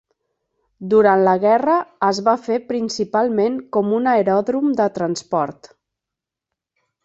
[0.93, 1.75] Durant la guerra
[2.07, 5.71] es va fer principalment com un aeròdrom de transport.